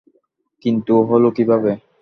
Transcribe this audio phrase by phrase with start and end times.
[0.65, 1.71] কিন্তু হলো কিভাবে?